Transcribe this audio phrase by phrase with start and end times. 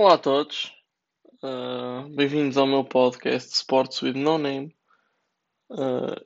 [0.00, 0.72] Olá a todos,
[1.42, 4.72] Uh, bem-vindos ao meu podcast Sports with No Name.
[5.68, 6.24] Uh,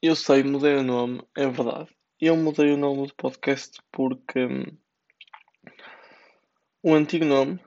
[0.00, 1.90] eu sei, mudei o nome, é verdade.
[2.20, 4.64] Eu mudei o nome do podcast porque um,
[6.80, 7.60] o antigo nome,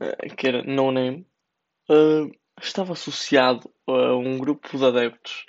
[0.00, 1.26] uh, que era No Name,
[2.58, 5.44] estava associado a um grupo de adeptos.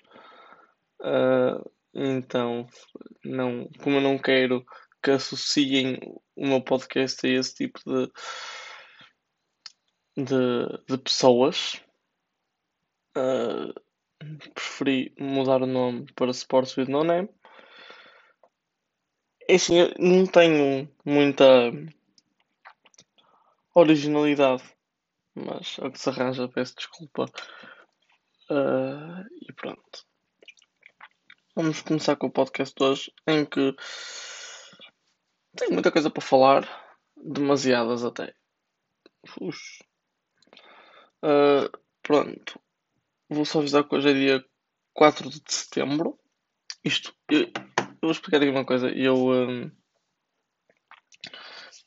[1.94, 2.68] então,
[3.24, 4.66] não, como eu não quero
[5.02, 6.02] que associem
[6.36, 8.12] o meu podcast a esse tipo de
[10.16, 11.82] de, de pessoas.
[13.18, 13.74] Uh,
[14.54, 17.30] preferi mudar o nome para Sports with No Name.
[19.48, 21.46] É assim, eu não tenho muita
[23.76, 24.64] originalidade,
[25.36, 27.26] mas é o que se arranja, peço desculpa.
[28.50, 30.06] Uh, e pronto.
[31.56, 33.76] Vamos começar com o podcast de hoje, em que
[35.56, 36.68] tenho muita coisa para falar,
[37.16, 38.34] demasiadas até.
[39.40, 39.80] Ux.
[41.26, 42.60] Uh, pronto.
[43.28, 44.46] Vou só avisar que hoje é dia
[44.94, 46.20] 4 de setembro.
[46.84, 48.90] Isto, eu, eu vou explicar aqui uma coisa.
[48.90, 49.72] Eu, um,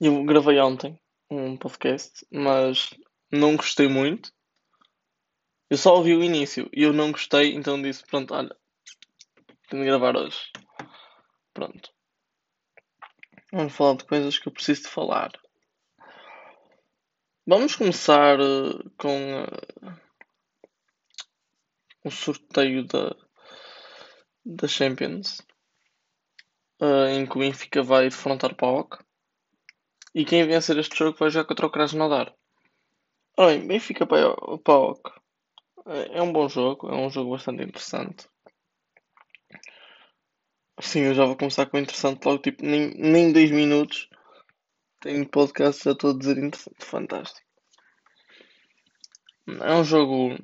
[0.01, 2.91] eu gravei ontem um podcast, mas
[3.31, 4.33] não gostei muito.
[5.71, 8.57] Eu só ouvi o início e eu não gostei, então disse: Pronto, olha,
[9.69, 10.51] tenho de gravar hoje.
[11.55, 11.93] Pronto.
[13.53, 15.31] Vamos falar de coisas que eu preciso de falar.
[17.51, 19.97] Vamos começar uh, com uh,
[22.05, 23.17] o sorteio da,
[24.45, 25.41] da Champions,
[26.79, 28.99] uh, em que o Benfica vai defrontar o PAOK.
[30.15, 32.35] E quem vencer este jogo vai jogar contra o Krasnodar.
[33.39, 35.11] Ora bem, Benfica PAOK
[35.87, 38.29] é um bom jogo, é um jogo bastante interessante.
[40.83, 44.07] Sim, eu já vou começar com o interessante logo, tipo, nem, nem 10 minutos
[45.01, 46.85] tenho podcast, já estou a dizer interessante.
[46.85, 47.47] Fantástico.
[49.47, 50.37] É um jogo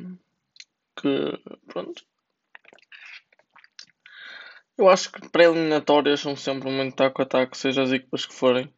[0.96, 2.04] que, pronto.
[4.76, 8.72] Eu acho que pré-eliminatórias são sempre muito taco a taco, seja as equipas que forem.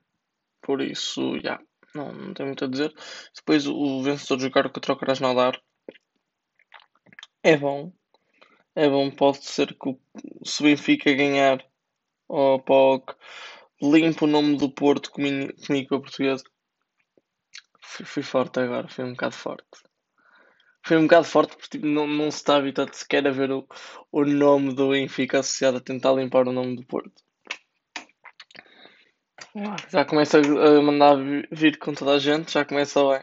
[0.61, 1.65] Por isso, já, yeah,
[1.95, 2.93] não, não tem muito a dizer.
[3.35, 5.61] Depois o vencedor jogar o Krasnodar
[7.43, 7.93] é bom.
[8.75, 9.99] É bom, pode ser que o
[10.61, 11.65] Benfica ganhar
[12.29, 13.15] ou POC
[13.83, 16.45] limpo o nome do Porto comigo, comigo a portuguesa.
[17.81, 19.67] Fui, fui, forte agora, fui um bocado forte.
[20.85, 23.67] Fui um bocado forte porque tipo, não, não se está habituado sequer a ver o,
[24.13, 27.23] o nome do Benfica associado a tentar limpar o nome do Porto.
[29.91, 31.17] Já começa a mandar
[31.51, 33.23] vir com toda a gente, já começa bem.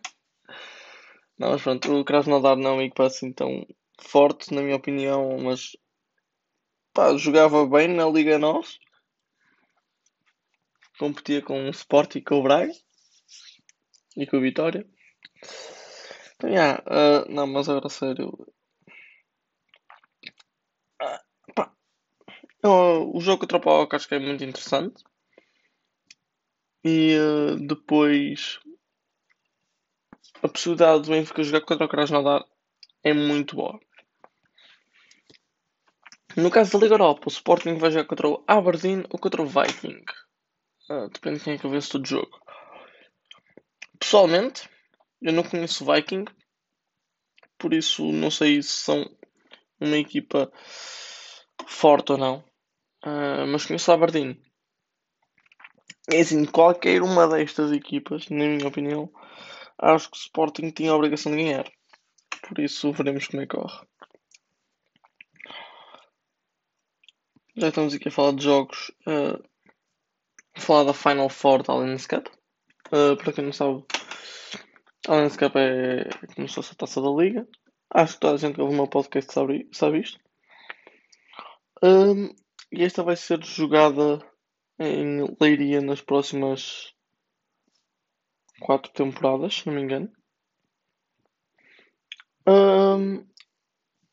[1.38, 3.66] Não, mas pronto, o Krasnodar não é para assim tão
[4.00, 5.75] forte, na minha opinião, mas
[6.94, 8.80] pá, jogava bem na Liga Nós
[10.97, 12.73] competia com o Sport e com o Braga
[14.15, 14.87] e com o Vitória.
[16.35, 18.29] Então, yeah, uh, não, mas agora sério.
[21.01, 21.73] Uh, pá,
[22.63, 25.03] o jogo contra o Paok acho que é muito interessante.
[26.85, 27.17] E
[27.65, 28.59] depois
[30.43, 32.45] a possibilidade do Benfica jogar contra o Krasnodar
[33.01, 33.79] é muito boa.
[36.35, 39.45] No caso da Liga Europa, o Sporting vai jogar contra o Aberdeen ou contra o
[39.45, 40.03] Viking.
[40.89, 42.39] Ah, depende de quem é que vence todo jogo.
[43.97, 44.69] Pessoalmente,
[45.21, 46.25] eu não conheço Viking,
[47.57, 49.05] por isso não sei se são
[49.79, 50.51] uma equipa
[51.66, 52.43] forte ou não.
[53.05, 54.41] Uh, mas conheço a Aberdeen.
[56.11, 59.09] É assim, qualquer uma destas equipas, na minha opinião,
[59.77, 61.72] acho que o Sporting tinha a obrigação de ganhar.
[62.47, 63.88] Por isso veremos como é que corre.
[67.55, 68.91] Já estamos aqui a falar de jogos.
[69.07, 69.41] Uh,
[70.56, 72.28] falar da Final Four da Allianz Cup.
[72.88, 73.84] Uh, para quem não sabe,
[75.08, 77.47] a Allianz Cup é como se fosse a taça da Liga.
[77.90, 80.19] Acho que toda a gente que ouve o meu podcast sabe, sabe isto.
[81.84, 82.34] Um,
[82.72, 84.19] e esta vai ser jogada
[84.80, 86.94] em Leiria nas próximas
[88.59, 90.11] quatro temporadas, se não me engano.
[92.47, 93.26] Um,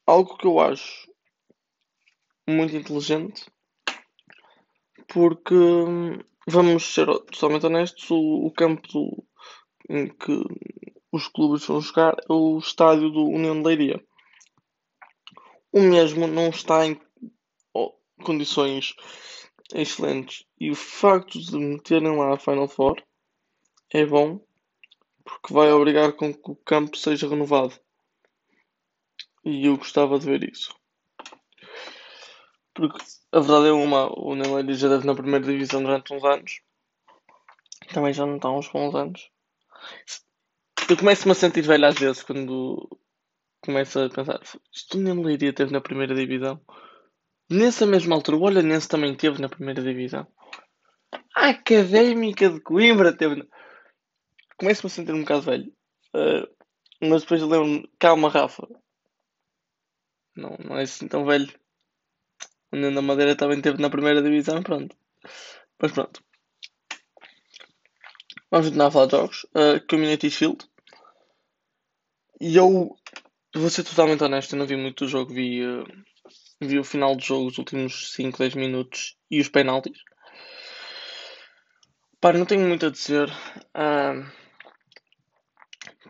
[0.07, 1.11] algo que eu acho
[2.49, 3.47] muito inteligente
[5.13, 5.55] porque
[6.47, 9.25] vamos ser totalmente honestos, o, o campo do,
[9.89, 10.45] em que
[11.13, 14.05] os clubes vão jogar é o estádio do União de Leiria.
[15.73, 17.01] O mesmo não está em
[17.75, 17.93] oh,
[18.23, 18.95] condições
[19.75, 20.45] excelentes.
[20.59, 23.03] E o facto de meterem lá a Final Four
[23.93, 24.41] é bom
[25.25, 27.75] porque vai obrigar com que o campo seja renovado.
[29.45, 30.75] E eu gostava de ver isso.
[32.81, 36.63] Porque a verdade é uma, o Neyland já deve na primeira divisão durante uns anos.
[37.93, 39.31] Também já não está há uns bons anos.
[40.89, 42.89] eu começo-me a sentir velho às vezes quando
[43.61, 44.41] começo a pensar,
[44.73, 46.59] isto nem Leiria teve na primeira divisão.
[47.51, 50.27] Nessa mesma altura, o Olhanense também teve na primeira divisão.
[51.37, 53.47] A Académica de Coimbra teve.
[54.57, 55.71] Começo-me a sentir um bocado velho.
[56.15, 56.49] Uh,
[57.03, 58.67] mas depois lembro-me, calma, Rafa.
[60.35, 61.60] Não, não é assim tão velho.
[62.73, 64.97] União da Madeira também teve na primeira divisão, pronto.
[65.81, 66.23] Mas pronto.
[68.51, 69.45] Vamos continuar a falar de jogos.
[69.55, 70.69] Uh, Community Shield.
[72.41, 72.97] E eu
[73.55, 75.85] vou ser totalmente honesto, eu não vi muito o jogo, vi, uh,
[76.61, 79.99] vi o final do jogo, os últimos 5, 10 minutos e os penaltis.
[82.21, 83.31] Para, não tenho muito a dizer.
[83.75, 84.31] Uh,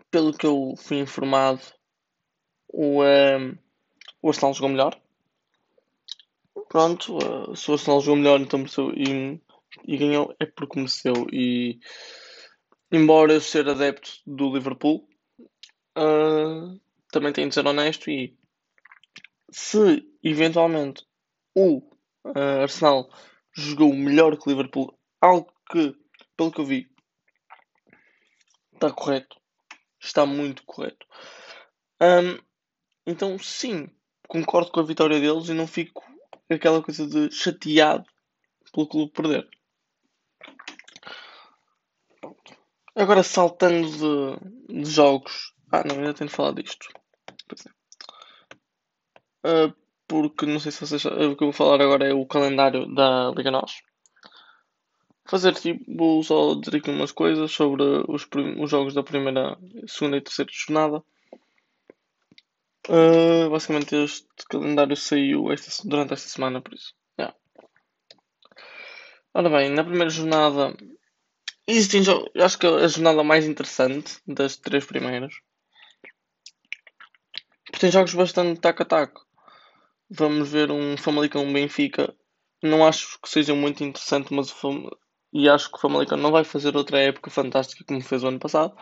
[0.09, 1.61] pelo que eu fui informado,
[2.67, 3.01] o,
[4.21, 5.01] o Arsenal jogou melhor.
[6.71, 9.41] Pronto, uh, se o Arsenal jogou melhor então mereceu, e,
[9.85, 11.27] e ganhou é porque mereceu.
[11.29, 11.81] E
[12.89, 15.05] embora eu ser adepto do Liverpool,
[15.97, 16.79] uh,
[17.11, 18.37] também tenho de ser honesto e
[19.51, 21.05] se eventualmente
[21.53, 21.79] o
[22.23, 23.09] uh, Arsenal
[23.53, 25.93] jogou melhor que o Liverpool, algo que,
[26.37, 26.89] pelo que eu vi,
[28.75, 29.35] está correto,
[29.99, 31.05] está muito correto.
[32.01, 32.39] Um,
[33.05, 33.89] então, sim,
[34.25, 36.09] concordo com a vitória deles e não fico
[36.55, 38.05] aquela coisa de chateado
[38.73, 39.47] pelo clube perder.
[42.95, 45.53] Agora, saltando de, de jogos.
[45.71, 46.87] Ah, não, ainda tenho de falar disto.
[49.45, 49.73] Uh,
[50.07, 51.05] porque não sei se vocês.
[51.05, 53.81] O que eu vou falar agora é o calendário da Liga NOS.
[55.25, 58.27] Fazer tipo, só dizer aqui umas coisas sobre os,
[58.59, 59.57] os jogos da primeira,
[59.87, 61.01] segunda e terceira jornada.
[62.89, 66.93] Uh, basicamente este calendário saiu esta, durante esta semana, por isso.
[67.17, 67.35] Yeah.
[69.33, 70.75] Ora bem, na primeira jornada
[71.67, 72.29] existem jogos.
[72.35, 75.33] Acho que é a jornada mais interessante das três primeiras.
[77.65, 79.25] Porque tem jogos bastante taco a taco.
[80.09, 82.13] Vamos ver um Famalicão Benfica.
[82.61, 84.89] Não acho que seja muito interessante, mas o Fam...
[85.31, 88.39] e acho que o Famalicão não vai fazer outra época fantástica como fez o ano
[88.39, 88.75] passado.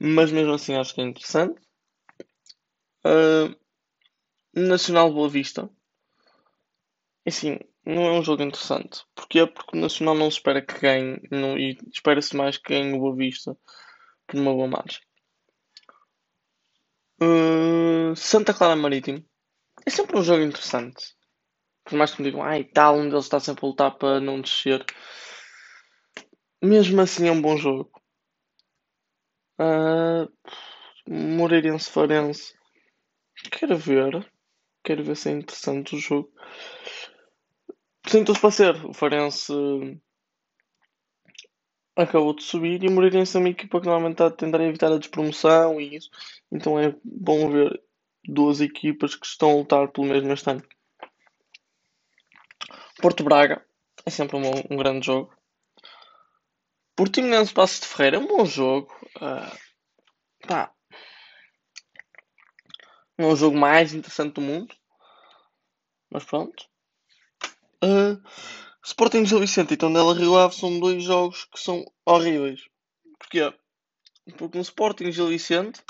[0.00, 1.63] Mas mesmo assim acho que é interessante.
[3.06, 3.54] Uh,
[4.54, 5.68] Nacional Boa Vista.
[7.26, 9.04] Assim, não é um jogo interessante.
[9.14, 9.46] Porquê?
[9.46, 13.16] Porque o Nacional não espera que ganhe não, e espera-se mais que ganhe o Boa
[13.16, 13.56] Vista
[14.26, 15.00] por uma boa margem.
[17.20, 19.24] Uh, Santa Clara Marítimo.
[19.86, 21.14] É sempre um jogo interessante.
[21.84, 24.40] Por mais que me digam, ai tal, um deles está sempre a lutar para não
[24.40, 24.84] descer.
[26.62, 27.90] Mesmo assim é um bom jogo.
[29.60, 30.26] Uh,
[31.06, 32.54] Moreirense Farense.
[33.50, 34.30] Quero ver.
[34.82, 36.30] Quero ver se é interessante o jogo.
[38.02, 38.84] Tudo para ser.
[38.86, 39.52] O Farense
[41.96, 44.92] acabou de subir e o Moreirense é uma equipa que normalmente está a tentar evitar
[44.92, 46.10] a despromoção e isso.
[46.50, 47.80] Então é bom ver
[48.24, 50.62] duas equipas que estão a lutar pelo mesmo este ano.
[53.00, 53.64] Porto Braga
[54.04, 55.32] é sempre um, um grande jogo.
[56.96, 58.92] Portimonense Passos de Ferreira é um bom jogo.
[59.16, 59.58] Uh,
[60.46, 60.72] pá,
[63.18, 64.74] não é o jogo mais interessante do mundo.
[66.10, 66.64] Mas pronto.
[67.82, 68.20] Uh,
[68.84, 72.60] Sporting Gil Vicente e Tondela Rio Ave são dois jogos que são horríveis.
[73.18, 73.52] Porquê?
[74.36, 75.82] Porque no Sporting Gil Vicente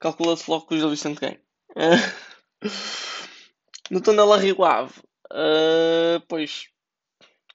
[0.00, 1.40] calcula-se logo que o Gil Vicente ganha.
[1.70, 2.68] Uh,
[3.90, 4.98] no Tondela Rio Ave,
[5.32, 6.68] uh, pois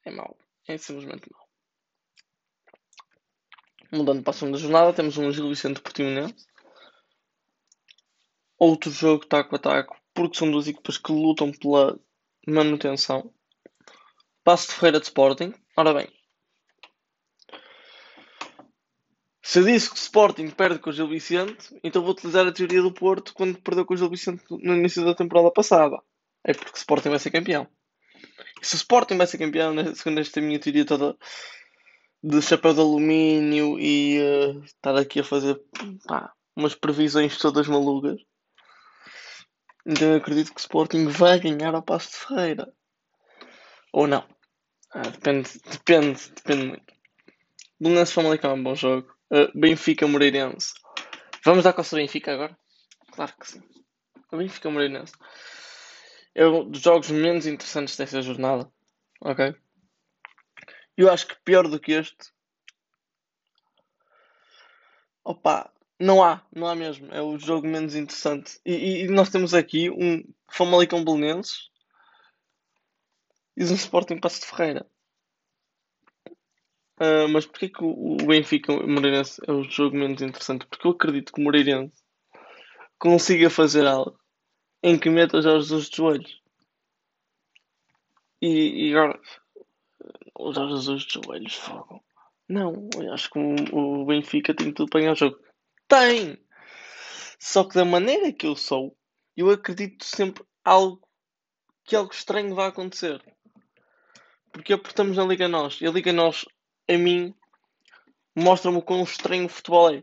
[0.05, 0.37] é mau.
[0.67, 1.43] É simplesmente mau.
[3.91, 6.47] Mudando para a segunda jornada, temos um Gil Vicente Portimonense
[8.63, 11.99] outro jogo taco a taco, porque são duas equipas que lutam pela
[12.47, 13.33] manutenção.
[14.43, 15.53] Passo de Ferreira de Sporting.
[15.77, 16.07] Ora bem,
[19.45, 22.81] se eu disse que Sporting perde com o Gil Vicente, então vou utilizar a teoria
[22.81, 25.97] do Porto quando perdeu com o Gil Vicente no início da temporada passada.
[26.43, 27.67] É porque Sporting vai ser campeão.
[28.61, 31.17] E se o Sporting vai ser campeão, segundo esta minha teoria toda
[32.23, 35.61] de chapéu de alumínio e uh, estar aqui a fazer
[36.07, 38.21] pá, umas previsões todas malucas,
[39.85, 42.73] então eu acredito que o Sporting vai ganhar ao Passo de Ferreira.
[43.91, 44.27] Ou não.
[44.91, 46.93] Ah, depende, depende, depende muito.
[47.79, 49.13] Belenense Famalicão é um bom jogo.
[49.31, 50.73] Uh, Benfica Moreirense.
[51.43, 52.57] Vamos dar Costa Benfica agora?
[53.11, 53.61] Claro que sim.
[54.31, 55.13] O Benfica Moreirense.
[56.35, 58.71] É um dos jogos menos interessantes desta jornada.
[59.19, 59.55] Ok?
[60.95, 62.31] Eu acho que pior do que este.
[65.25, 65.72] Opa,
[66.03, 67.07] não há, não há mesmo.
[67.11, 68.59] É o jogo menos interessante.
[68.65, 71.69] E, e nós temos aqui um Famalicão Belenenses
[73.55, 74.85] e um Sporting Passo de Ferreira.
[76.99, 80.67] Uh, mas porquê que o, o Benfica o Moreirense é o jogo menos interessante?
[80.67, 82.03] Porque eu acredito que o Moreirense
[82.99, 84.19] consiga fazer algo
[84.83, 86.41] em que meta os Jorge Jesus de joelhos.
[88.41, 89.19] E, e agora,
[90.37, 92.03] os Jesus de joelhos, fogo.
[92.47, 93.39] Não, acho que
[93.71, 95.39] o Benfica tem tudo para ganhar o jogo.
[95.93, 96.43] Tem!
[97.37, 98.97] Só que da maneira que eu sou,
[99.37, 101.07] eu acredito sempre algo
[101.83, 103.23] que algo estranho vai acontecer.
[104.51, 105.79] Porque aportamos na Liga Nós.
[105.81, 106.45] E a Liga Nós,
[106.89, 107.35] a mim,
[108.35, 110.01] mostra-me o quão estranho o futebol é.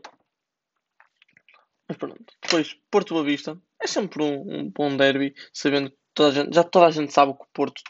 [1.89, 2.33] Mas pronto.
[2.41, 3.61] Depois, Porto Boa Vista.
[3.77, 7.33] É sempre um, um bom derby, sabendo que toda gente, já toda a gente sabe
[7.33, 7.81] que o Porto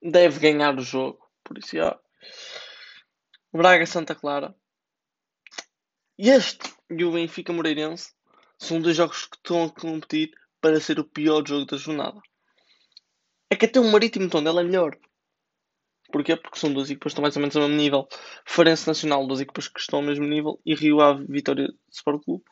[0.00, 1.18] deve ganhar o jogo.
[1.42, 1.98] Por isso, já.
[3.52, 4.54] Braga Santa Clara.
[6.16, 8.12] Este e o Benfica Moreirense
[8.58, 10.30] são dois jogos que estão a competir
[10.60, 12.20] para ser o pior jogo da jornada.
[13.50, 14.96] É que até o Marítimo Tondela é melhor.
[16.12, 16.36] Porquê?
[16.36, 18.08] Porque são duas equipas que estão mais ou menos ao mesmo nível.
[18.44, 20.60] Farense Nacional, duas equipas que estão ao mesmo nível.
[20.64, 22.44] E Rio Ave Vitória Sport Clube,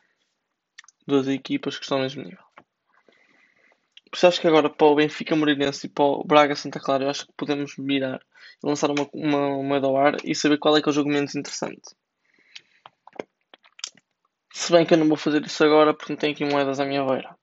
[1.07, 2.43] duas equipas que estão ao mesmo nível.
[4.11, 7.05] Por isso acho que agora para o Benfica Moreirense e para o Braga Santa Clara,
[7.05, 8.19] eu acho que podemos mirar
[8.61, 11.33] e lançar uma, uma ao ar e saber qual é que é o jogo menos
[11.33, 11.95] interessante.
[14.53, 16.85] Se bem que eu não vou fazer isso agora porque não tenho aqui moedas à
[16.85, 17.37] minha beira.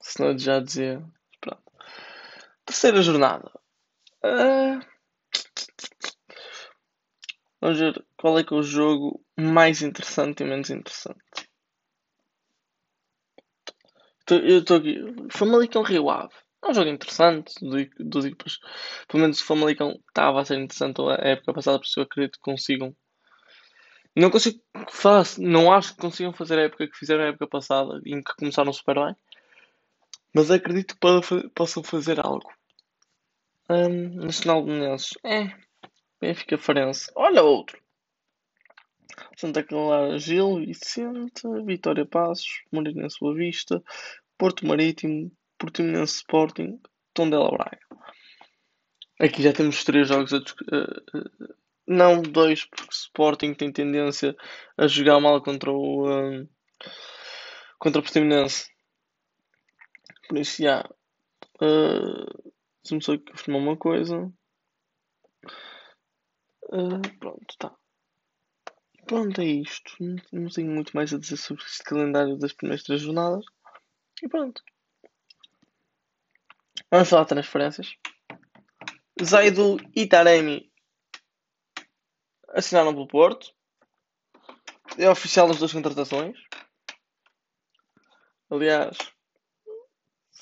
[0.00, 1.02] Senão já dizia.
[1.40, 1.62] Pronto.
[2.64, 3.50] Terceira jornada.
[4.24, 4.80] Uh...
[7.60, 11.48] Vamos ver qual é que é o jogo mais interessante e menos interessante.
[14.28, 14.98] Eu estou aqui.
[15.30, 16.34] Famalicão Rio Ave.
[16.64, 17.54] É um jogo interessante
[17.98, 18.58] dos equipas.
[19.08, 22.34] Pelo menos o Famalicão estava a ser interessante a época passada, por isso eu acredito
[22.34, 22.94] que consigam
[24.14, 28.00] não consigo faço, não acho que consigam fazer a época que fizeram a época passada,
[28.04, 29.16] em que começaram super bem,
[30.34, 32.52] mas acredito que possam fazer algo.
[33.70, 35.54] Um, Nacional de Menezes, é,
[36.20, 37.80] Benfica Farense, olha outro.
[39.36, 43.82] Santa Clara Gil, Vicente, Vitória Passos, Moreirense Boa Vista,
[44.38, 46.80] Porto Marítimo, Portimonense Sporting,
[47.14, 47.78] Tondela Braga.
[49.20, 51.54] Aqui já temos três jogos a, a,
[51.92, 54.36] não, dois, porque Sporting tem tendência
[54.76, 56.48] a jogar mal contra o um,
[57.78, 58.70] contra o Portimonense.
[60.28, 60.88] Por isso, já.
[61.60, 64.32] Uh, Deixa-me só confirmar uma coisa.
[66.64, 67.74] Uh, pronto, tá.
[69.06, 69.92] Pronto, é isto.
[70.00, 73.44] Não, não tenho muito mais a dizer sobre este calendário das primeiras três jornadas.
[74.20, 74.62] E pronto.
[76.90, 77.94] Vamos falar de transferências.
[79.22, 80.71] Zaido Itaremi
[82.52, 83.52] assinaram pelo Porto.
[84.98, 86.38] É oficial das duas contratações.
[88.50, 88.96] Aliás,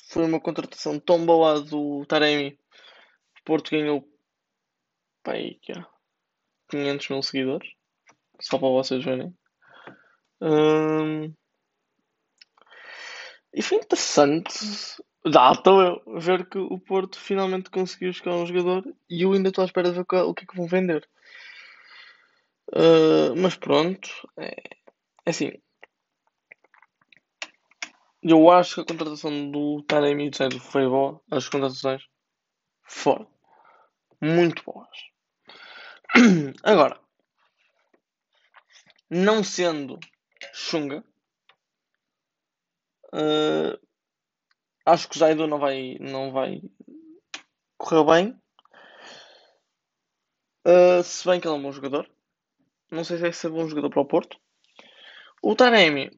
[0.08, 2.58] foi uma contratação tão boa do Taremi.
[3.40, 4.06] O Porto ganhou
[5.22, 5.84] pai, que é,
[6.68, 7.70] 500 mil seguidores.
[8.40, 9.36] Só para vocês verem.
[10.40, 11.34] Hum,
[13.52, 14.52] e foi interessante.
[15.24, 19.48] Dá, estou eu ver que o Porto finalmente conseguiu chegar um jogador e eu ainda
[19.48, 21.06] estou à espera de ver o que é que vão vender.
[22.72, 24.08] Uh, mas pronto,
[24.38, 24.54] é,
[25.26, 25.52] é assim.
[28.22, 31.20] Eu acho que a contratação do Taremi e do Sérgio foi boa.
[31.30, 32.02] As contratações
[32.84, 33.26] foram
[34.20, 34.88] muito boas.
[36.62, 37.00] Agora,
[39.08, 39.98] não sendo
[40.52, 41.02] Xunga,
[43.14, 43.86] uh,
[44.86, 46.60] acho que o Zaido não vai, não vai
[47.78, 48.42] correr bem.
[50.66, 52.08] Uh, se bem que ele é um bom jogador.
[52.90, 54.36] Não sei se é ser bom jogador para o Porto.
[55.40, 56.10] O Taremi,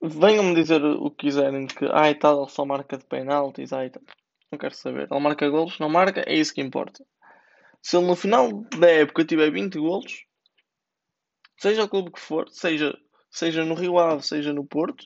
[0.00, 4.02] venham-me dizer o que quiserem, que ai tal, ele só marca de penaltis, ai tal.
[4.50, 5.08] Não quero saber.
[5.10, 7.04] Ele marca golos, não marca, é isso que importa.
[7.82, 10.24] Se ele no final da época tiver 20 golos,
[11.58, 12.96] seja o clube que for, seja,
[13.30, 15.04] seja no Rio Ave, seja no Porto,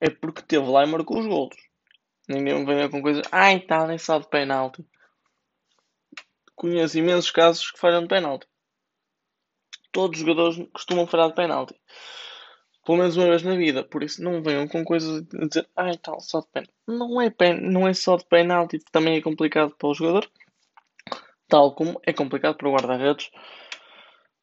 [0.00, 1.56] é porque teve lá e marcou os golos.
[2.28, 4.84] Ninguém me venha com coisa, ai tal, é só de penalti.
[6.54, 8.46] Conheço imensos casos que falham de penalti
[9.92, 11.74] todos os jogadores costumam falhar de penalti.
[12.84, 13.84] Pelo menos uma vez na vida.
[13.84, 16.74] Por isso não venham com coisas a dizer, ai tal, só de penalti.
[16.88, 20.28] Não é, pen não é só de penalti, também é complicado para o jogador.
[21.48, 23.30] Tal como é complicado para o guarda-redes.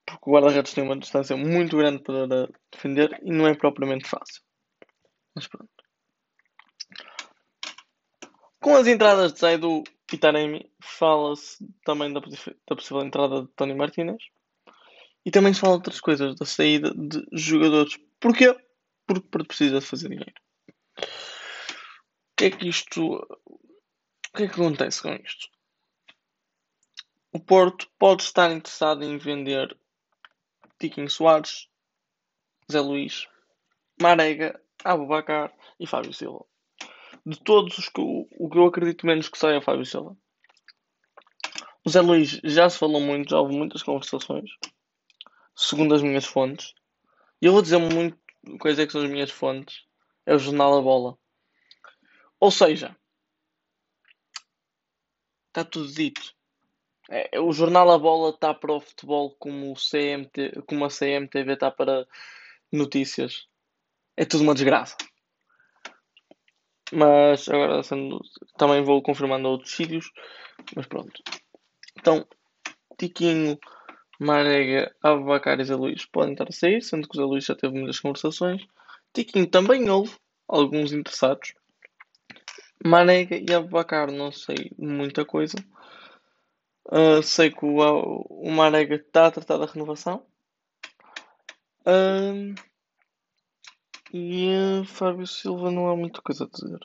[0.06, 4.41] Porque o guarda-redes tem uma distância muito grande para defender e não é propriamente fácil.
[5.36, 5.70] Mas pronto.
[8.62, 13.74] Com as entradas de Zaidu e Taremi, fala-se também da, da possível entrada de Tony
[13.74, 14.22] Martinez.
[15.29, 18.00] E também se fala outras coisas, da saída de jogadores.
[18.19, 18.57] Porquê?
[19.05, 20.33] Porque precisa de fazer dinheiro.
[20.98, 23.03] O que é que isto.
[23.05, 25.48] O que é que acontece com isto?
[27.31, 29.77] o Porto pode estar interessado em vender
[30.79, 31.67] Tiquinho Soares,
[32.71, 33.27] Zé Luís,
[34.01, 36.43] Marega, Abubacar e Fábio Silva.
[37.24, 40.17] De todos os que eu, o que eu acredito menos que saia é Fábio Silva.
[41.86, 44.50] O Zé Luís já se falou muito, já houve muitas conversações,
[45.60, 46.74] segundo as minhas fontes.
[47.42, 48.18] E eu vou dizer muito
[48.60, 49.84] quais é que são as minhas fontes.
[50.25, 51.18] É o jornal A Bola.
[52.39, 52.96] Ou seja,
[55.48, 56.34] está tudo dito.
[57.10, 61.54] É, o jornal A Bola está para o futebol como, o CMT, como a CMTV
[61.54, 62.08] está para
[62.72, 63.46] notícias.
[64.16, 64.96] É tudo uma desgraça.
[66.92, 68.22] Mas agora sendo,
[68.58, 70.10] também vou confirmando outros sítios.
[70.74, 71.22] Mas pronto.
[71.98, 72.25] Então,
[72.98, 73.60] Tiquinho,
[74.20, 77.56] Marega, Abacar e Zé Luís podem estar a sair, sendo que o Zé Luís já
[77.56, 78.68] teve muitas conversações.
[79.14, 80.14] Tiquinho também houve
[80.48, 81.54] alguns interessados.
[82.86, 85.58] Marega e Abacar não sei muita coisa.
[86.86, 87.78] Uh, sei que o,
[88.30, 90.26] o Marega está a tratar da renovação.
[91.82, 92.54] Uh,
[94.12, 94.50] e
[94.82, 96.80] uh, Fábio Silva não há muita coisa a dizer.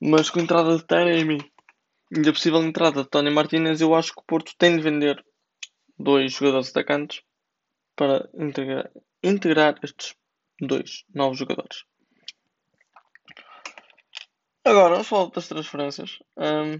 [0.00, 1.52] Mas com entrada de Taremi
[2.10, 5.24] e a possível entrada de Tony Martinez, eu acho que o Porto tem de vender
[5.98, 7.22] dois jogadores atacantes
[7.94, 8.90] para integrar,
[9.22, 10.16] integrar estes
[10.60, 11.84] dois novos jogadores.
[14.64, 16.18] Agora, vamos falar das transferências.
[16.36, 16.78] Um,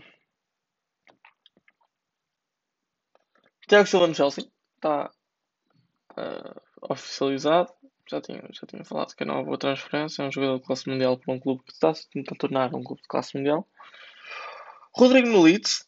[3.69, 5.11] Tiago Silva no Chelsea está
[6.19, 6.61] uh,
[6.93, 7.73] oficializado.
[8.11, 10.23] Já tinha, já tinha falado que é uma boa transferência.
[10.23, 12.83] É um jogador de classe mundial para um clube que está se tentar tornar um
[12.83, 13.67] clube de classe mundial.
[14.95, 15.87] Rodrigo no Leeds.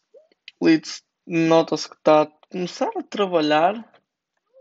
[0.60, 3.74] Leeds nota-se que está a começar a trabalhar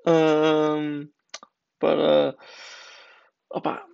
[0.07, 1.07] um,
[1.79, 2.35] para,
[3.49, 3.85] opa,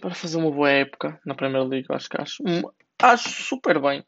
[0.00, 1.86] para fazer uma boa época na Premier League.
[1.90, 2.42] Acho que acho,
[3.00, 4.04] acho super bem.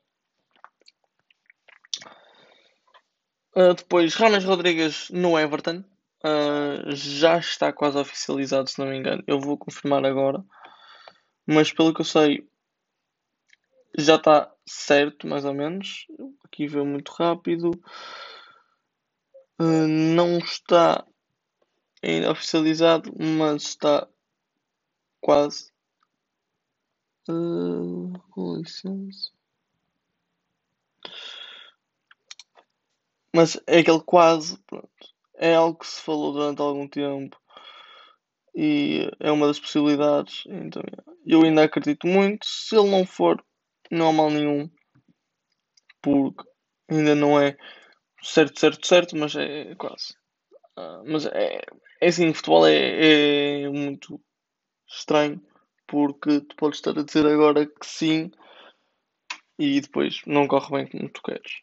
[3.54, 5.84] Uh, depois, Rames Rodrigues no Everton.
[6.24, 9.22] Uh, já está quase oficializado, se não me engano.
[9.26, 10.44] Eu vou confirmar agora.
[11.46, 12.46] Mas pelo que eu sei,
[13.96, 16.06] já está certo, mais ou menos.
[16.44, 17.70] Aqui vê muito rápido.
[19.58, 21.06] Uh, não está
[22.02, 24.06] ainda oficializado, mas está
[25.20, 25.72] quase.
[27.28, 28.12] Uh.
[33.34, 34.88] Mas é aquele quase, pronto.
[35.34, 37.38] É algo que se falou durante algum tempo
[38.54, 40.44] e é uma das possibilidades.
[40.46, 40.82] Então,
[41.26, 42.46] eu ainda acredito muito.
[42.46, 43.44] Se ele não for,
[43.90, 44.70] não há mal nenhum,
[46.02, 46.44] porque
[46.90, 47.56] ainda não é
[48.22, 50.14] certo, certo, certo, mas é quase.
[50.78, 51.62] Uh, mas é,
[52.00, 54.20] é assim, futebol é, é muito
[54.88, 55.40] estranho
[55.86, 58.30] porque tu podes estar a dizer agora que sim
[59.58, 61.62] e depois não corre bem como tu queres.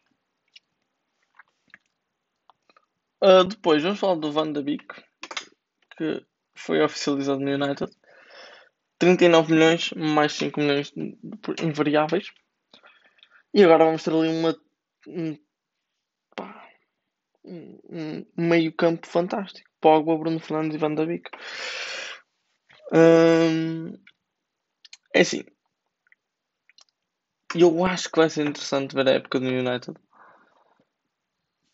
[3.22, 4.86] Uh, depois vamos falar do Van de Beek
[5.96, 7.90] que foi oficializado no United.
[8.98, 12.28] 39 milhões mais 5 milhões em variáveis.
[13.52, 14.56] E agora vamos ter ali uma,
[15.06, 15.38] um,
[16.34, 16.68] pá,
[17.44, 19.68] um, meio campo fantástico.
[19.80, 21.30] Pogba, Bruno Fernandes e Van de Beek.
[22.92, 23.92] Um,
[25.14, 25.44] é assim.
[27.54, 29.94] Eu acho que vai ser interessante ver a época do United.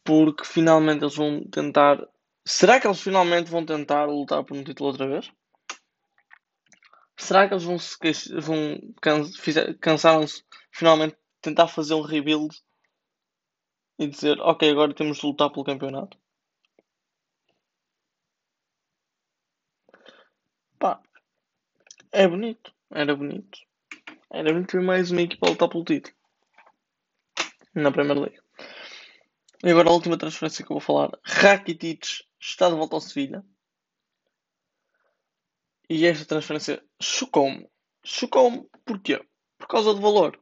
[0.05, 1.99] Porque finalmente eles vão tentar.
[2.45, 5.31] Será que eles finalmente vão tentar lutar por um título outra vez?
[7.21, 7.97] Será que eles vão se
[8.41, 8.81] vão
[9.81, 12.57] cansaram-se finalmente tentar fazer um rebuild
[13.99, 16.19] e dizer ok agora temos de lutar pelo campeonato?
[20.79, 21.01] Pá,
[22.11, 23.59] é bonito, era bonito.
[24.33, 26.17] Era bonito ver mais uma equipa a lutar pelo título
[27.75, 28.41] na Premier League.
[29.63, 31.11] E agora a última transferência que eu vou falar.
[31.23, 33.45] Rakitic está de volta ao Sevilha.
[35.91, 37.69] E esta transferência chocou-me.
[38.05, 39.21] Chocou-me porquê?
[39.59, 40.41] Por causa do valor.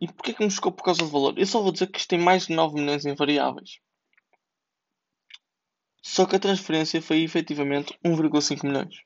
[0.00, 1.38] E porquê que me chocou por causa do valor?
[1.38, 3.78] Eu só vou dizer que isto tem mais de 9 milhões em variáveis.
[6.00, 8.96] Só que a transferência foi efetivamente 1,5 milhões.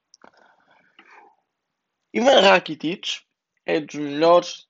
[2.14, 3.22] Ivan Rakitic
[3.66, 4.68] é dos melhores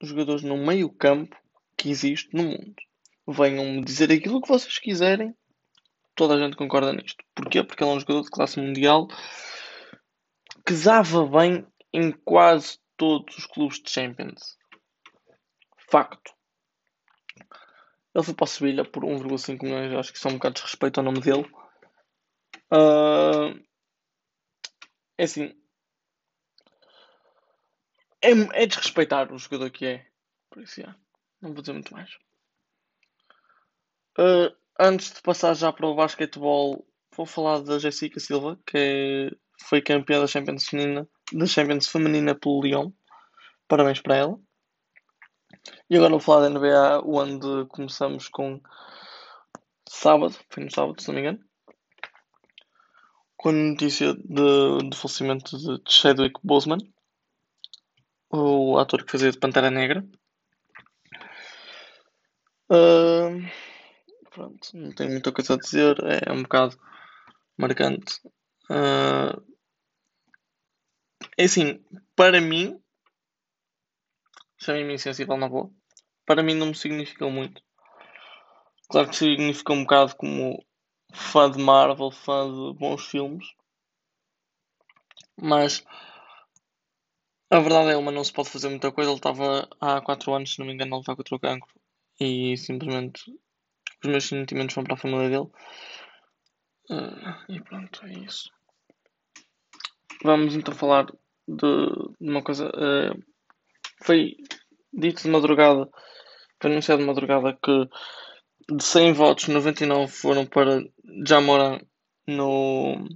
[0.00, 1.36] jogadores no meio campo
[1.76, 2.76] que existe no mundo.
[3.26, 5.36] Venham-me dizer aquilo que vocês quiserem,
[6.18, 7.24] toda a gente concorda nisto.
[7.32, 7.62] Porquê?
[7.62, 9.06] Porque ele é um jogador de classe mundial
[10.66, 14.58] que dava bem em quase todos os clubes de Champions.
[15.88, 16.34] Facto.
[18.12, 20.62] Ele foi para a Sevilha por 1,5 milhões, acho que isso é um bocado de
[20.62, 21.48] respeito ao nome dele.
[22.72, 23.64] Uh,
[25.16, 25.54] é assim.
[28.20, 28.30] É,
[28.62, 30.06] é desrespeitar o jogador que é.
[30.50, 30.80] Por isso.
[31.40, 32.10] Não vou dizer muito mais.
[34.18, 36.86] Uh, antes de passar já para o basquetebol,
[37.16, 39.30] vou falar da Jessica Silva, que é,
[39.62, 42.92] foi campeã da Champions feminina, da Champions feminina pelo Lyon.
[43.66, 44.38] Parabéns para ela.
[45.90, 48.60] E agora vou falar da NBA, onde começamos com
[49.88, 51.40] sábado, foi no sábado, se não me engano,
[53.36, 56.78] com a notícia de falecimento de Chadwick Boseman,
[58.30, 60.04] o ator que fazia de Pantera Negra.
[62.70, 63.48] Uh,
[64.38, 66.78] pronto, não tenho muita coisa a dizer, é um bocado
[67.56, 68.20] marcante.
[68.70, 69.42] Uh,
[71.36, 72.80] é assim, para mim,
[74.56, 75.70] chamei-me insensível na boa,
[76.24, 77.60] para mim não me significou muito.
[78.88, 80.64] Claro que significa um bocado como
[81.12, 83.44] fã de Marvel, fã de bons filmes,
[85.36, 85.84] mas
[87.50, 89.10] a verdade é uma, não se pode fazer muita coisa.
[89.10, 91.72] Ele estava há 4 anos, se não me engano, a lutar contra o cancro
[92.20, 93.22] e simplesmente
[94.02, 95.50] os meus sentimentos vão para a família dele.
[96.90, 98.50] Uh, e pronto, é isso.
[100.24, 101.06] Vamos então falar
[101.46, 101.86] de,
[102.20, 102.68] de uma coisa.
[102.68, 103.22] Uh,
[104.04, 104.36] foi
[104.92, 105.88] dito de madrugada,
[106.60, 107.88] foi anunciado de madrugada que
[108.74, 110.82] de 100 votos, 99 foram para
[111.26, 111.80] Jamoran
[112.26, 113.08] no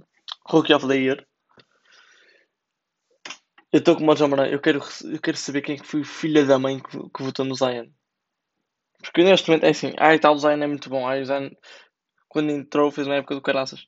[0.47, 1.25] Rookie of the Year.
[3.71, 4.79] Eu estou com o Jamoran, eu quero,
[5.11, 7.87] eu quero saber quem é foi o filho da mãe que, que votou no Zion.
[9.03, 11.49] Porque neste momento é assim, ai tal, o Zion é muito bom, ai o Zion
[12.29, 13.85] quando entrou fez uma época do caraças.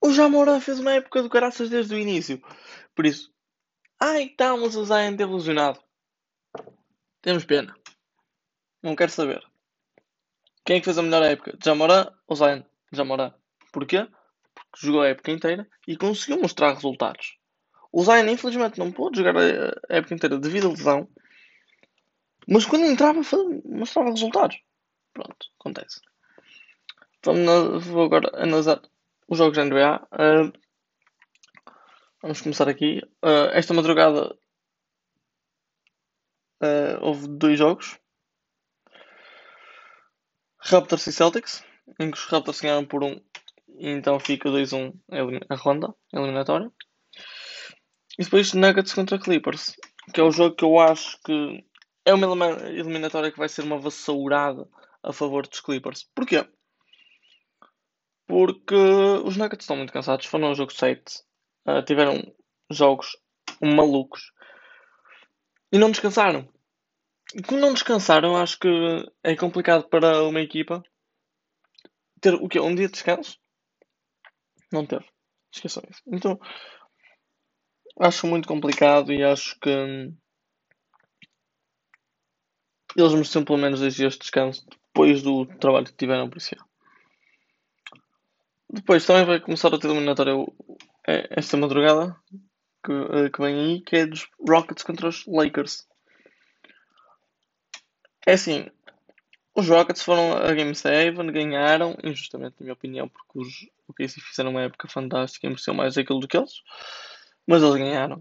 [0.00, 2.40] O Jamoran fez uma época do caraças desde o início.
[2.94, 3.34] Por isso,
[4.00, 5.80] ai tal, mas o Zion teve ilusionado.
[7.20, 7.76] Temos pena.
[8.80, 9.42] Não quero saber.
[10.64, 11.58] Quem é que fez a melhor época?
[11.62, 12.62] Jamoran ou Zion?
[12.92, 13.34] Jamoran.
[13.72, 14.08] Porquê?
[14.54, 17.36] Porque jogou a época inteira e conseguiu mostrar resultados.
[17.92, 21.08] O Zion, infelizmente, não pôde jogar a época inteira devido à lesão.
[22.46, 23.20] Mas quando entrava,
[23.64, 24.60] mostrava resultados.
[25.12, 26.00] Pronto, acontece.
[27.24, 28.80] Vamos, vou agora analisar
[29.28, 30.08] os jogos da NBA.
[30.12, 30.52] Uh,
[32.22, 33.00] vamos começar aqui.
[33.24, 34.36] Uh, esta madrugada
[36.62, 37.98] uh, houve dois jogos.
[40.58, 41.64] Raptors e Celtics,
[41.98, 43.20] em que os Raptors ganharam por 1 um,
[43.78, 44.94] e então fica 2-1
[45.48, 46.70] a ronda eliminatória.
[48.18, 49.76] E depois Nuggets contra Clippers,
[50.12, 51.64] que é o jogo que eu acho que
[52.06, 54.68] é uma eliminatória que vai ser uma vassourada
[55.02, 56.08] a favor dos Clippers.
[56.14, 56.48] Porquê?
[58.26, 61.02] Porque os Nuggets estão muito cansados, foram ao jogo 7,
[61.66, 62.22] uh, tiveram
[62.70, 63.16] jogos
[63.60, 64.32] malucos
[65.72, 66.48] e não descansaram.
[67.46, 68.68] Como não descansaram, acho que
[69.24, 70.82] é complicado para uma equipa
[72.20, 72.60] ter o quê?
[72.60, 73.38] Um dia de descanso?
[74.72, 75.04] Não teve.
[75.52, 76.02] Esqueçam isso.
[76.06, 76.38] Então,
[77.98, 79.70] acho muito complicado e acho que
[82.96, 86.56] eles mereciam pelo menos dois dias de descanso depois do trabalho que tiveram por isso.
[88.70, 90.32] Depois também vai começar a ter eliminatória
[91.06, 92.16] é, esta madrugada
[92.84, 95.86] que, eh, que vem aí, que é dos Rockets contra os Lakers.
[98.26, 98.66] É assim,
[99.54, 104.20] os Rockets foram a Game 7, ganharam, injustamente, na minha opinião, porque os, o KC
[104.20, 106.62] fizeram uma época fantástica e mereciam mais aquilo do que eles,
[107.46, 108.18] mas eles ganharam.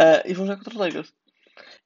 [0.00, 1.14] Uh, e vão jogar contra os Lakers.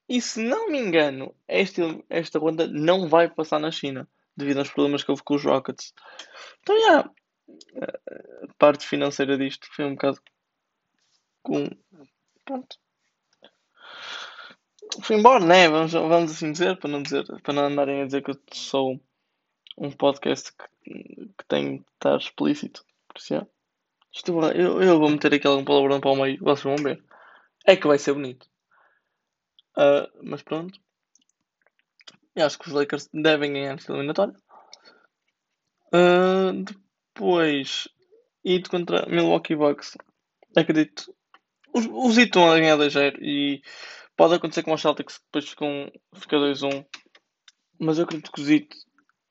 [0.08, 4.70] E se não me engano, esta, esta ronda não vai passar na China, devido aos
[4.70, 5.92] problemas que houve com os Rockets.
[6.60, 7.12] Então, já, yeah,
[8.42, 10.20] a parte financeira disto foi um bocado
[11.42, 11.68] com.
[12.44, 12.78] Pronto
[15.10, 15.68] embora, né?
[15.68, 19.00] Vamos, vamos assim dizer, para não dizer, para não andarem a dizer que eu sou
[19.76, 22.84] um podcast que, que tem de estar explícito.
[23.08, 23.46] Por isso.
[24.12, 27.02] Isto, eu, eu vou meter aqui algum palavrão para o meio, vocês vão ver.
[27.66, 28.48] É que vai ser bonito.
[29.76, 30.78] Uh, mas pronto.
[32.34, 34.34] Eu acho que os Lakers devem ganhar esta eliminatória.
[35.92, 36.64] Uh,
[37.14, 37.88] depois,
[38.44, 39.96] ido contra Milwaukee Bucks.
[40.56, 41.14] Acredito.
[41.72, 43.62] Os, os Heat estão a ganhar 2-0 e
[44.16, 46.86] Pode acontecer com os Celtics que depois ficam, fica 2-1.
[47.78, 48.68] Mas eu acredito que os Heat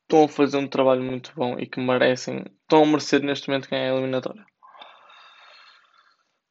[0.03, 3.69] estão a fazer um trabalho muito bom e que merecem, estão a merecer neste momento
[3.69, 4.45] ganhar a eliminatória.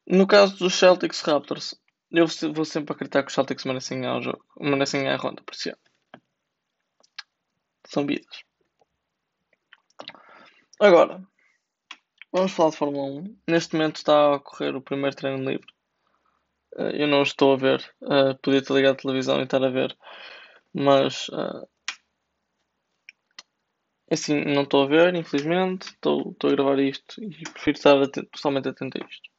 [0.05, 1.75] No caso dos Celtics Raptors,
[2.15, 5.53] eu vou sempre acreditar que os Celtics merecem ganhar o jogo, merecem a ronda, por
[5.53, 5.71] isso.
[7.85, 8.43] São vidas.
[10.79, 11.23] Agora,
[12.31, 13.37] vamos falar de Fórmula 1.
[13.47, 15.75] Neste momento está a ocorrer o primeiro treino livre.
[16.77, 17.95] Eh, eu não estou a ver.
[18.01, 19.97] Uh, podia ter ligado a televisão e estar a ver,
[20.73, 21.67] mas uh,
[24.11, 25.87] assim, não estou a ver, infelizmente.
[25.89, 29.34] Estou, estou a gravar isto e prefiro estar atento, totalmente atento a isto.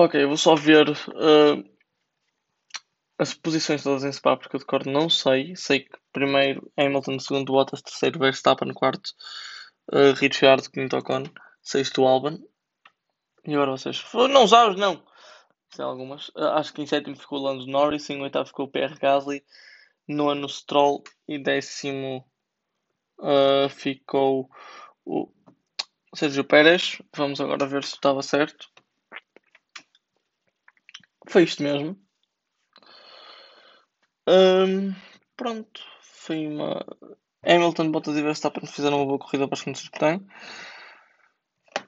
[0.00, 1.64] Ok, vou só ver uh,
[3.18, 5.56] as posições todas em Spa, porque eu de cor não sei.
[5.56, 9.10] Sei que primeiro Hamilton, segundo Bottas, terceiro Verstappen, quarto
[9.92, 11.24] uh, Richard, quinto Ocon,
[11.60, 12.38] sexto Albon.
[13.44, 14.04] E agora vocês.
[14.14, 15.02] Não sabes, não!
[15.74, 16.28] Sei algumas.
[16.28, 19.44] Uh, acho que em sétimo ficou Lando Norris, em oitavo ficou PR Gasly,
[20.06, 22.24] nono Stroll e décimo
[23.18, 24.48] uh, ficou
[25.04, 25.28] o
[26.14, 27.02] Sérgio Pérez.
[27.16, 28.70] Vamos agora ver se estava certo.
[31.28, 31.98] Foi isto mesmo.
[35.38, 36.84] Pronto, foi uma.
[37.44, 40.26] Hamilton, Bottas e Verstappen fizeram uma boa corrida para as condições que têm.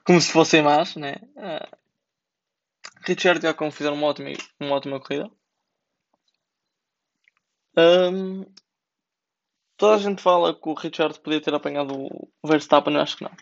[0.05, 1.15] Como se fossem más, né?
[1.35, 1.77] Uh,
[3.05, 5.29] Richard e Ocon fizeram uma ótima, uma ótima corrida.
[7.77, 8.45] Um,
[9.75, 13.23] toda a gente fala que o Richard podia ter apanhado o Verstappen, eu acho que
[13.23, 13.35] não.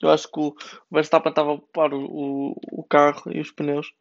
[0.00, 0.54] Eu acho que o
[0.90, 3.92] Verstappen estava a ocupar o, o, o carro e os pneus,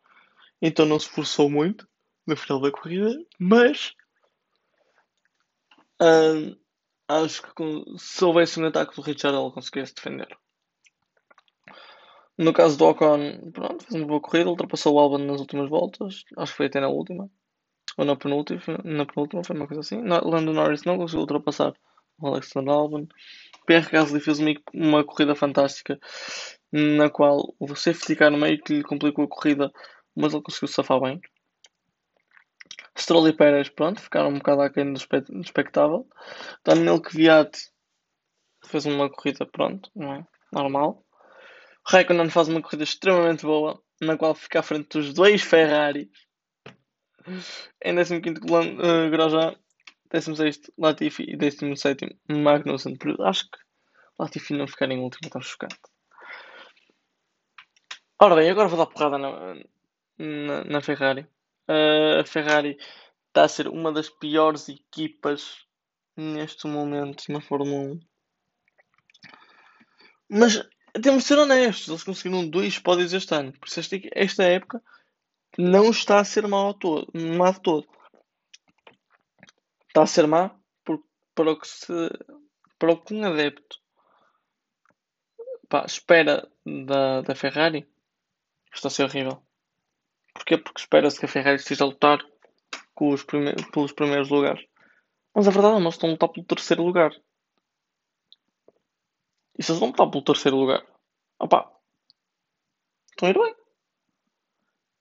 [0.61, 1.87] então não se esforçou muito
[2.25, 3.93] no final da corrida, mas
[6.01, 6.57] Uh,
[7.07, 10.27] acho que se houvesse um ataque do Richard, ele conseguia se defender.
[12.37, 16.25] No caso do Ocon, pronto, fez uma boa corrida, ultrapassou o Albon nas últimas voltas,
[16.37, 17.29] acho que foi até na última,
[17.97, 20.01] ou na penúltima, na penúltima foi uma coisa assim.
[20.03, 21.73] Lando Norris não conseguiu ultrapassar
[22.19, 23.07] o Alexander Albon.
[23.65, 25.97] Pierre Gasly fez uma, uma corrida fantástica,
[26.73, 29.71] na qual o safety car no meio que lhe complicou a corrida,
[30.15, 31.21] mas ele conseguiu safar bem.
[32.97, 34.99] Stroll e Pérez, pronto, ficaram um bocado aquém do,
[35.41, 36.07] espectável.
[36.63, 37.51] Daniel Kvyat
[38.65, 40.27] fez uma corrida, pronto, não é?
[40.51, 41.03] Normal.
[41.87, 46.07] Raikkonen faz uma corrida extremamente boa, na qual fica à frente dos dois Ferraris.
[47.83, 49.55] Em 15 uh, Grosjean,
[50.11, 52.97] 16 Latifi e 17 Magnussen.
[53.25, 53.57] Acho que
[54.17, 55.75] Latifi não ficar em último, está chocado.
[58.19, 59.55] Ora bem, agora vou dar porrada na,
[60.17, 61.27] na, na Ferrari.
[61.67, 62.77] Uh, a Ferrari
[63.27, 65.65] está a ser uma das piores equipas
[66.15, 67.99] neste momento na Fórmula 1.
[70.29, 70.67] Mas
[71.01, 73.51] temos de ser honestos, eles conseguiram dois pódios este ano.
[73.53, 74.81] Por isso esta, esta época
[75.57, 77.87] não está a ser má, todo, má de todo.
[79.87, 81.93] Está a ser má por, para, o que se,
[82.79, 83.77] para o que um adepto
[85.69, 87.87] pá, espera da, da Ferrari
[88.73, 89.45] está a ser horrível.
[90.35, 90.57] Porquê?
[90.57, 92.19] Porque espera-se que a Ferrari esteja a lutar
[92.93, 93.23] pelos
[93.93, 94.63] primeiros lugares.
[95.33, 97.11] Mas a verdade é que eles estão a lutar pelo terceiro lugar.
[99.57, 100.85] E se eles vão lutar pelo terceiro lugar,
[101.39, 101.71] opá,
[103.11, 103.55] estão a ir bem.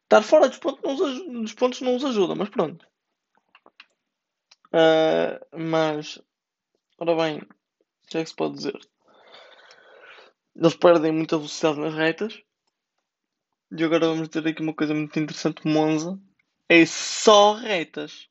[0.05, 2.87] Estar fora dos pontos não os, pontos não os ajuda, mas pronto.
[4.69, 6.21] Uh, mas,
[6.99, 8.79] ora bem, o que é que se pode dizer?
[10.55, 12.41] Eles perdem muita velocidade nas retas
[13.71, 15.67] e agora vamos ter aqui uma coisa muito interessante.
[15.67, 16.19] Monza
[16.69, 18.29] é só retas.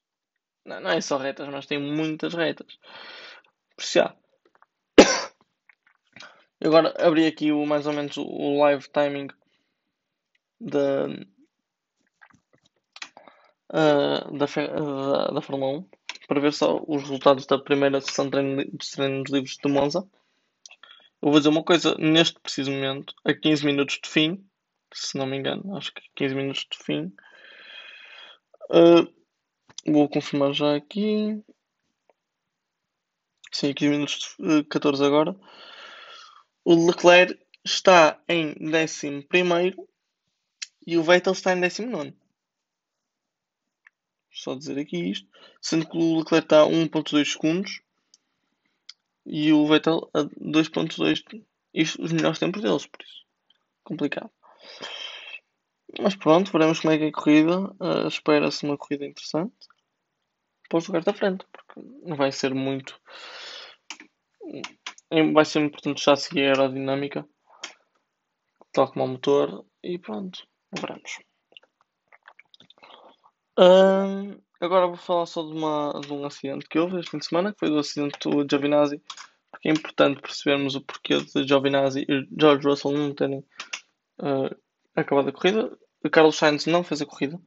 [0.66, 2.78] Não, não é só retas, mas tem muitas retas.
[3.74, 4.18] Apreciar.
[6.62, 9.28] E agora abri aqui o, mais ou menos o live timing
[10.60, 11.08] da,
[13.74, 15.90] uh, da, da, da Fórmula 1
[16.28, 20.08] para ver só os resultados da primeira sessão de treino, de treinos livres de Monza.
[21.22, 24.46] Eu vou dizer uma coisa, neste preciso momento, a 15 minutos de fim,
[24.94, 27.14] se não me engano, acho que 15 minutos de fim.
[28.70, 29.12] Uh,
[29.86, 31.44] vou confirmar já aqui.
[33.52, 35.36] Sim, 15 minutos de 14 agora.
[36.66, 39.76] O Leclerc está em 11
[40.86, 42.14] e o Vettel está em 19.
[44.32, 45.28] Só dizer aqui isto.
[45.62, 47.82] Sendo que o Leclerc está a 1.2 segundos
[49.26, 51.44] e o Vettel a 2.2.
[51.74, 53.26] Isto os melhores tempos deles, por isso.
[53.84, 54.32] Complicado.
[56.00, 57.60] Mas pronto, veremos como é que é a corrida.
[57.80, 59.54] Uh, Espera-se uma corrida interessante
[60.70, 63.00] para os lugares da frente, porque não vai ser muito.
[65.34, 67.28] Vai ser importante já seguir a aerodinâmica,
[68.72, 71.20] tal como o motor, e pronto, veremos.
[74.64, 77.52] Agora vou falar só de, uma, de um acidente que houve este fim de semana,
[77.52, 79.02] que foi do acidente do Giovinazzi,
[79.52, 83.46] porque é importante percebermos o porquê de Giovinazzi e George Russell não terem
[84.20, 84.56] uh,
[84.96, 85.78] acabado a corrida.
[86.12, 87.40] Carlos Sainz não fez a corrida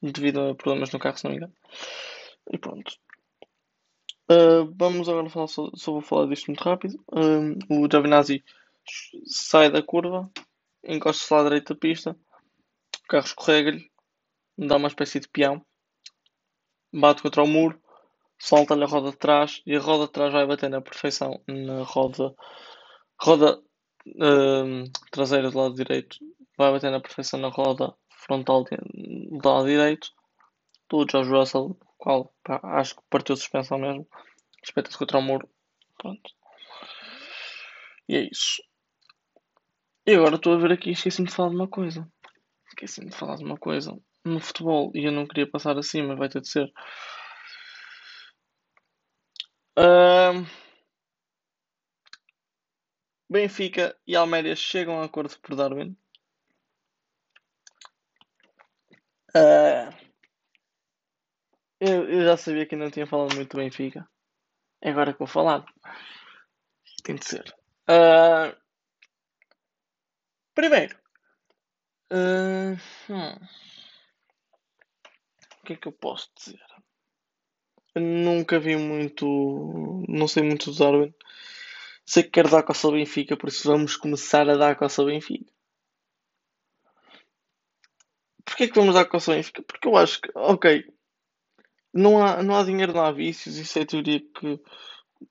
[0.00, 1.54] devido a problemas no carro, se não me engano.
[2.50, 2.92] E pronto.
[4.30, 7.02] Uh, vamos agora falar só, só, vou falar disto muito rápido.
[7.08, 8.44] Uh, o Giovinazzi
[9.24, 10.30] sai da curva,
[10.84, 13.90] encosta-se lá à direita da pista, o carro escorrega-lhe,
[14.56, 15.64] dá uma espécie de peão,
[16.92, 17.80] bate contra o muro,
[18.38, 21.82] salta-lhe a roda de trás e a roda de trás vai bater na perfeição na
[21.82, 22.34] roda,
[23.20, 23.62] roda
[24.16, 26.18] uh, traseira do lado direito
[26.56, 30.10] vai bater na perfeição na roda frontal do lado direito
[30.88, 34.08] do George Russell, qual pá, acho que partiu suspensão mesmo.
[34.60, 35.48] Respeita-se contra o muro.
[35.96, 36.30] Pronto.
[38.08, 38.62] E é isso.
[40.06, 42.10] E agora estou a ver aqui, esqueci-me de falar de uma coisa.
[42.68, 43.96] Esqueci-me de falar de uma coisa.
[44.24, 46.72] No futebol, e eu não queria passar assim, mas vai ter de ser.
[49.78, 50.46] Uh...
[53.28, 55.96] Benfica e Alméria chegam a acordo por Darwin.
[59.36, 59.92] Uh...
[61.80, 64.08] Eu, eu, já sabia que não tinha falado muito do Benfica.
[64.80, 65.64] É agora que vou falar.
[67.04, 67.54] Tem de ser.
[67.88, 68.56] Uh...
[70.54, 70.98] Primeiro.
[72.10, 72.76] Uh...
[73.10, 73.36] Hum.
[75.60, 76.64] O que é que eu posso dizer?
[77.94, 80.04] Eu nunca vi muito.
[80.08, 81.14] Não sei muito do Darwin.
[82.08, 85.08] Sei que quero dar coça ao Benfica, por isso vamos começar a dar coça ao
[85.08, 85.52] Benfica.
[88.46, 89.62] Porquê que vamos dar coça ao Benfica?
[89.62, 90.90] Porque eu acho que, ok,
[91.92, 94.58] não há, não há dinheiro, não há vícios, isso é teoria que,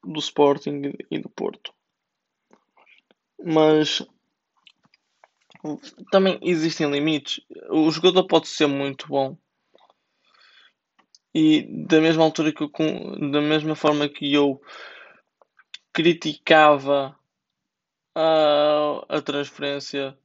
[0.03, 1.73] do Sporting e do Porto.
[3.43, 4.05] Mas
[6.11, 7.43] também existem limites.
[7.71, 9.35] O jogador pode ser muito bom.
[11.33, 12.69] E da mesma altura que eu,
[13.31, 14.61] da mesma forma que eu
[15.97, 17.19] criticava
[18.13, 20.15] a, a transferência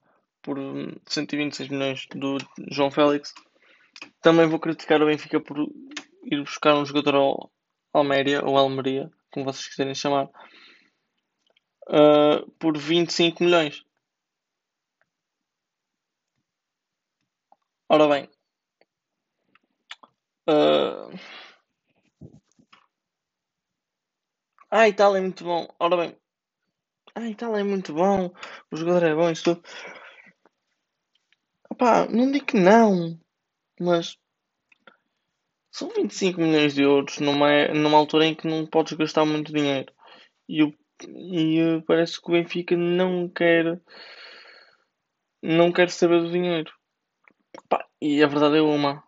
[0.43, 0.59] por
[1.07, 2.37] 126 milhões do
[2.71, 3.33] João Félix.
[4.21, 5.57] Também vou criticar o Benfica por
[6.25, 7.51] ir buscar um jogador ao
[7.91, 10.27] Almeria ou Almeria, como vocês quiserem chamar,
[11.89, 13.83] uh, por 25 milhões.
[17.89, 18.29] Ora bem,
[20.51, 21.19] uh,
[24.75, 25.69] Ah, Itália é muito bom.
[25.79, 26.17] Ora bem.
[27.15, 28.33] Ah, Itália é muito bom.
[28.71, 29.63] O jogador é bom, isso tudo.
[32.11, 33.21] Não digo que não.
[33.79, 34.17] Mas.
[35.71, 39.93] São 25 milhões de euros numa, numa altura em que não podes gastar muito dinheiro.
[40.49, 40.75] E, o,
[41.07, 43.79] e eh, parece que o Benfica não quer.
[45.43, 46.73] Não quer saber do dinheiro.
[48.01, 49.05] E a verdade é uma.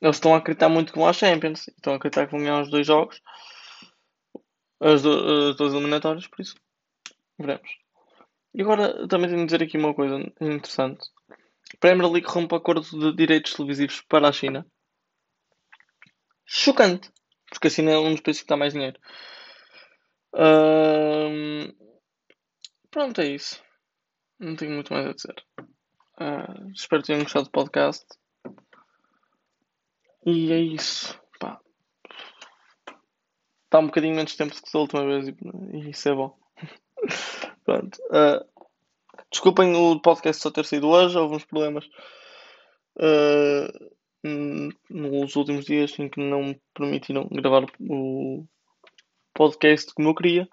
[0.00, 1.68] Eles estão a acreditar muito com a Champions.
[1.68, 3.22] Estão a acreditar que vão ganhar os dois jogos
[4.80, 6.56] as, do, as duas eliminatórias, por isso
[7.38, 7.70] veremos.
[8.54, 11.08] E agora também tenho de dizer aqui uma coisa interessante.
[11.78, 14.66] Premier League rompe acordo de direitos televisivos para a China.
[16.44, 17.12] Chocante,
[17.48, 18.98] porque a China é um dos países que dá mais dinheiro.
[22.90, 23.62] Pronto, é isso.
[24.38, 25.44] Não tenho muito mais a dizer.
[26.20, 28.04] Uh, espero que tenham gostado do podcast.
[30.26, 31.20] E é isso.
[33.70, 36.36] Está um bocadinho menos tempo do que da última vez e, isso é bom.
[37.64, 38.00] Pronto.
[38.06, 38.44] Uh,
[39.30, 41.88] desculpem o podcast só ter saído hoje, houve uns problemas
[42.96, 43.94] uh,
[44.90, 48.44] nos últimos dias em que não me permitiram gravar o
[49.32, 50.48] podcast como eu queria.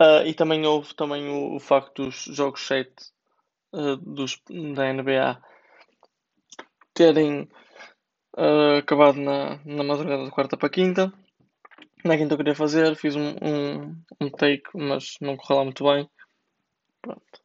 [0.00, 2.92] Uh, e também houve também o, o facto dos jogos 7
[4.02, 4.40] dos,
[4.74, 5.42] da NBA
[6.94, 7.48] terem
[8.78, 11.12] acabado na, na madrugada de quarta para quinta
[12.04, 15.84] na quinta eu queria fazer, fiz um, um, um take, mas não correu lá muito
[15.84, 16.08] bem.
[17.00, 17.44] Pronto.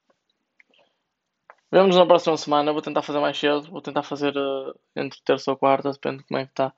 [1.71, 5.51] Vemos na próxima semana, vou tentar fazer mais cedo, vou tentar fazer uh, entre terça
[5.51, 6.73] ou quarta, depende de como é que está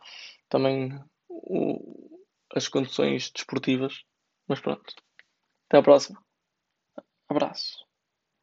[0.50, 2.20] também o,
[2.54, 4.04] as condições desportivas.
[4.48, 4.94] Mas pronto.
[5.68, 6.22] Até a próxima.
[7.30, 7.91] Abraço.